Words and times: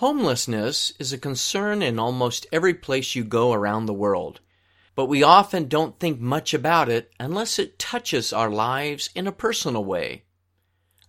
Homelessness 0.00 0.94
is 0.98 1.12
a 1.12 1.18
concern 1.18 1.82
in 1.82 1.98
almost 1.98 2.46
every 2.50 2.72
place 2.72 3.14
you 3.14 3.22
go 3.22 3.52
around 3.52 3.84
the 3.84 3.92
world, 3.92 4.40
but 4.94 5.04
we 5.04 5.22
often 5.22 5.68
don't 5.68 6.00
think 6.00 6.18
much 6.18 6.54
about 6.54 6.88
it 6.88 7.12
unless 7.20 7.58
it 7.58 7.78
touches 7.78 8.32
our 8.32 8.48
lives 8.48 9.10
in 9.14 9.26
a 9.26 9.30
personal 9.30 9.84
way. 9.84 10.24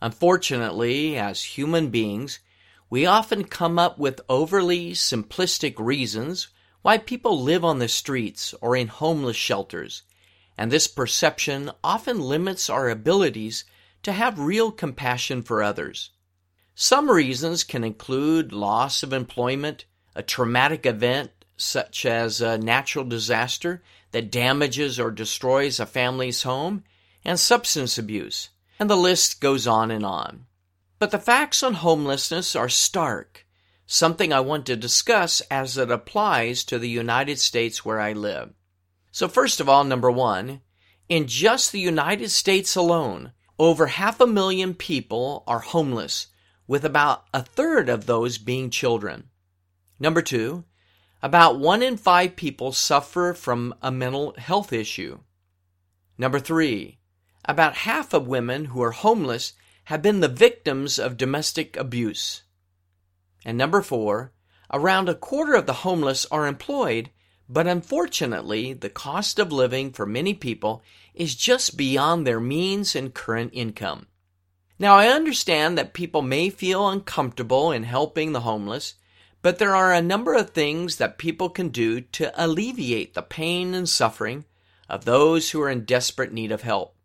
Unfortunately, 0.02 1.18
as 1.18 1.56
human 1.56 1.90
beings, 1.90 2.42
we 2.90 3.06
often 3.06 3.46
come 3.46 3.80
up 3.80 3.98
with 3.98 4.20
overly 4.28 4.92
simplistic 4.92 5.76
reasons 5.78 6.50
why 6.82 6.98
people 6.98 7.42
live 7.42 7.64
on 7.64 7.80
the 7.80 7.88
streets 7.88 8.54
or 8.60 8.76
in 8.76 8.90
homeless 8.90 9.38
shelters, 9.38 10.04
and 10.58 10.70
this 10.70 10.90
perception 10.90 11.72
often 11.82 12.20
limits 12.20 12.70
our 12.70 12.90
abilities 12.90 13.64
to 14.04 14.12
have 14.12 14.38
real 14.38 14.70
compassion 14.70 15.42
for 15.42 15.64
others. 15.64 16.10
Some 16.84 17.12
reasons 17.12 17.64
can 17.64 17.84
include 17.84 18.52
loss 18.52 19.04
of 19.04 19.14
employment, 19.14 19.86
a 20.16 20.24
traumatic 20.24 20.88
event 20.88 21.30
such 21.56 22.08
as 22.08 22.42
a 22.42 22.58
natural 22.58 23.06
disaster 23.06 23.84
that 24.14 24.32
damages 24.32 25.00
or 25.00 25.12
destroys 25.12 25.80
a 25.80 25.86
family's 25.86 26.42
home, 26.42 26.84
and 27.24 27.40
substance 27.40 28.00
abuse, 28.00 28.50
and 28.80 28.90
the 28.90 28.98
list 28.98 29.40
goes 29.40 29.68
on 29.68 29.92
and 29.92 30.04
on. 30.04 30.48
But 30.98 31.12
the 31.12 31.20
facts 31.20 31.62
on 31.62 31.76
homelessness 31.76 32.56
are 32.56 32.68
stark, 32.68 33.46
something 33.86 34.34
I 34.34 34.40
want 34.40 34.66
to 34.66 34.76
discuss 34.76 35.42
as 35.52 35.78
it 35.78 35.92
applies 35.92 36.64
to 36.64 36.80
the 36.80 36.90
United 36.90 37.40
States 37.40 37.86
where 37.86 38.00
I 38.00 38.14
live. 38.14 38.56
So, 39.12 39.28
first 39.28 39.60
of 39.60 39.70
all, 39.70 39.84
number 39.84 40.10
one, 40.10 40.62
in 41.08 41.28
just 41.28 41.72
the 41.72 41.80
United 41.80 42.32
States 42.32 42.76
alone, 42.76 43.34
over 43.60 43.86
half 43.86 44.20
a 44.20 44.26
million 44.26 44.74
people 44.74 45.44
are 45.46 45.60
homeless, 45.60 46.26
with 46.68 46.86
about 46.86 47.26
a 47.34 47.44
third 47.44 47.90
of 47.90 48.06
those 48.06 48.38
being 48.38 48.70
children. 48.70 49.30
Number 50.00 50.22
two, 50.22 50.64
about 51.22 51.60
one 51.60 51.84
in 51.84 51.98
five 51.98 52.36
people 52.36 52.72
suffer 52.72 53.34
from 53.34 53.76
a 53.82 53.92
mental 53.92 54.34
health 54.38 54.74
issue. 54.74 55.20
Number 56.18 56.40
three, 56.40 57.00
about 57.46 57.76
half 57.76 58.14
of 58.14 58.28
women 58.28 58.66
who 58.66 58.82
are 58.82 58.92
homeless 58.92 59.54
have 59.86 60.02
been 60.02 60.20
the 60.20 60.28
victims 60.28 60.98
of 60.98 61.18
domestic 61.18 61.76
abuse. 61.78 62.44
And 63.44 63.58
number 63.58 63.82
four, 63.82 64.32
around 64.72 65.10
a 65.10 65.16
quarter 65.16 65.56
of 65.56 65.66
the 65.66 65.74
homeless 65.74 66.26
are 66.32 66.48
employed, 66.48 67.10
but 67.50 67.68
unfortunately, 67.68 68.74
the 68.74 68.90
cost 68.90 69.40
of 69.40 69.52
living 69.52 69.92
for 69.92 70.06
many 70.06 70.34
people 70.34 70.82
is 71.14 71.36
just 71.36 71.76
beyond 71.76 72.26
their 72.26 72.40
means 72.40 72.96
and 72.96 73.14
current 73.14 73.52
income. 73.54 74.08
Now, 74.82 74.96
I 74.96 75.10
understand 75.10 75.78
that 75.78 75.94
people 75.94 76.24
may 76.24 76.50
feel 76.50 76.90
uncomfortable 76.90 77.72
in 77.72 77.84
helping 77.84 78.32
the 78.32 78.40
homeless, 78.40 78.96
but 79.44 79.60
there 79.60 79.76
are 79.76 79.94
a 79.94 80.02
number 80.02 80.34
of 80.34 80.50
things 80.50 80.96
that 80.96 81.20
people 81.20 81.52
can 81.52 81.70
do 81.70 82.02
to 82.02 82.34
alleviate 82.36 83.14
the 83.14 83.22
pain 83.22 83.76
and 83.76 83.88
suffering 83.88 84.44
of 84.90 85.06
those 85.06 85.52
who 85.52 85.62
are 85.62 85.70
in 85.70 85.86
desperate 85.86 86.34
need 86.34 86.52
of 86.52 86.64
help. 86.64 86.96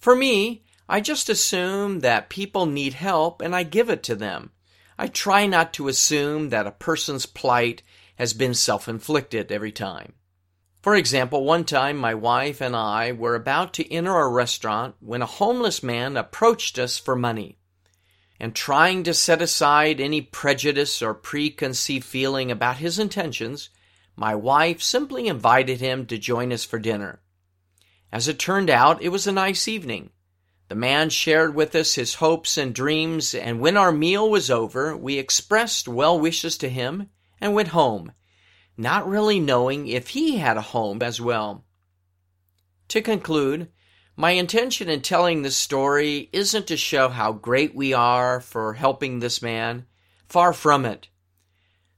For 0.00 0.16
me, 0.16 0.64
I 0.88 1.00
just 1.00 1.28
assume 1.28 2.00
that 2.00 2.30
people 2.30 2.66
need 2.66 2.94
help 2.94 3.40
and 3.40 3.54
I 3.54 3.62
give 3.62 3.90
it 3.90 4.02
to 4.02 4.16
them. 4.16 4.50
I 4.98 5.06
try 5.06 5.46
not 5.46 5.72
to 5.74 5.86
assume 5.86 6.48
that 6.48 6.66
a 6.66 6.72
person's 6.72 7.26
plight 7.26 7.84
has 8.16 8.32
been 8.32 8.54
self 8.54 8.88
inflicted 8.88 9.52
every 9.52 9.70
time. 9.70 10.14
For 10.84 10.94
example, 10.94 11.44
one 11.44 11.64
time 11.64 11.96
my 11.96 12.12
wife 12.12 12.60
and 12.60 12.76
I 12.76 13.10
were 13.12 13.34
about 13.34 13.72
to 13.72 13.90
enter 13.90 14.14
a 14.18 14.28
restaurant 14.28 14.96
when 15.00 15.22
a 15.22 15.36
homeless 15.40 15.82
man 15.82 16.18
approached 16.18 16.78
us 16.78 16.98
for 16.98 17.16
money. 17.16 17.56
And 18.38 18.54
trying 18.54 19.02
to 19.04 19.14
set 19.14 19.40
aside 19.40 19.98
any 19.98 20.20
prejudice 20.20 21.00
or 21.00 21.14
preconceived 21.14 22.04
feeling 22.04 22.50
about 22.50 22.76
his 22.76 22.98
intentions, 22.98 23.70
my 24.14 24.34
wife 24.34 24.82
simply 24.82 25.26
invited 25.26 25.80
him 25.80 26.04
to 26.04 26.18
join 26.18 26.52
us 26.52 26.66
for 26.66 26.78
dinner. 26.78 27.22
As 28.12 28.28
it 28.28 28.38
turned 28.38 28.68
out, 28.68 29.00
it 29.00 29.08
was 29.08 29.26
a 29.26 29.32
nice 29.32 29.66
evening. 29.66 30.10
The 30.68 30.74
man 30.74 31.08
shared 31.08 31.54
with 31.54 31.74
us 31.74 31.94
his 31.94 32.16
hopes 32.16 32.58
and 32.58 32.74
dreams, 32.74 33.34
and 33.34 33.58
when 33.58 33.78
our 33.78 33.90
meal 33.90 34.28
was 34.28 34.50
over, 34.50 34.94
we 34.94 35.16
expressed 35.16 35.88
well 35.88 36.20
wishes 36.20 36.58
to 36.58 36.68
him 36.68 37.08
and 37.40 37.54
went 37.54 37.68
home 37.68 38.12
not 38.76 39.08
really 39.08 39.40
knowing 39.40 39.86
if 39.86 40.08
he 40.08 40.38
had 40.38 40.56
a 40.56 40.62
home 40.62 41.02
as 41.02 41.20
well. 41.20 41.64
To 42.88 43.00
conclude, 43.00 43.68
my 44.16 44.32
intention 44.32 44.88
in 44.88 45.00
telling 45.00 45.42
this 45.42 45.56
story 45.56 46.28
isn't 46.32 46.68
to 46.68 46.76
show 46.76 47.08
how 47.08 47.32
great 47.32 47.74
we 47.74 47.92
are 47.92 48.40
for 48.40 48.74
helping 48.74 49.18
this 49.18 49.42
man. 49.42 49.86
Far 50.28 50.52
from 50.52 50.84
it. 50.84 51.08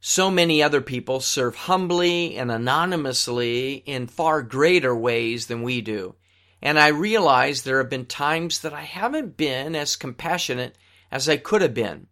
So 0.01 0.31
many 0.31 0.63
other 0.63 0.81
people 0.81 1.21
serve 1.21 1.57
humbly 1.57 2.37
and 2.37 2.51
anonymously 2.51 3.75
in 3.87 4.07
far 4.07 4.43
greater 4.43 4.95
ways 4.95 5.47
than 5.47 5.63
we 5.63 5.81
do. 5.81 6.15
And 6.63 6.79
I 6.79 6.89
realize 6.89 7.63
there 7.63 7.79
have 7.79 7.91
been 7.91 8.07
times 8.07 8.61
that 8.61 8.73
I 8.73 8.83
haven't 8.83 9.37
been 9.37 9.75
as 9.75 9.97
compassionate 9.97 10.77
as 11.11 11.29
I 11.29 11.37
could 11.37 11.63
have 11.63 11.75
been. 11.75 12.07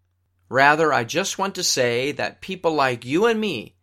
Rather, 0.49 0.93
I 0.93 1.05
just 1.05 1.39
want 1.39 1.55
to 1.55 1.63
say 1.63 2.13
that 2.13 2.41
people 2.41 2.75
like 2.75 3.05
you 3.05 3.27
and 3.27 3.41
me 3.41 3.74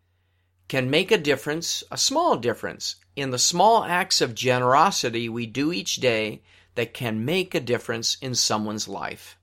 can 0.72 0.90
make 0.90 1.12
a 1.12 1.18
difference, 1.18 1.84
a 1.92 1.98
small 1.98 2.38
difference, 2.38 2.96
in 3.18 3.30
the 3.32 3.38
small 3.38 3.84
acts 3.84 4.22
of 4.22 4.34
generosity 4.34 5.28
we 5.28 5.46
do 5.46 5.74
each 5.74 5.98
day 5.98 6.42
that 6.76 6.94
can 6.94 7.26
make 7.26 7.54
a 7.54 7.60
difference 7.60 8.16
in 8.22 8.34
someone's 8.34 8.88
life. 8.88 9.38